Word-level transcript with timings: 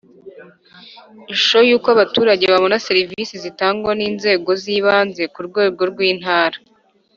Ishusho 1.33 1.59
y’uko 1.67 1.87
abaturage 1.95 2.43
babona 2.53 2.83
serivisi 2.87 3.33
zitangwa 3.43 3.91
n’inzego 3.99 4.49
z’ibanze 4.61 5.23
ku 5.33 5.39
rwego 5.47 5.81
rw’intara 5.91 6.57